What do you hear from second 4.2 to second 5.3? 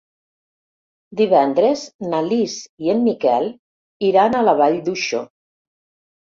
a la Vall d'Uixó.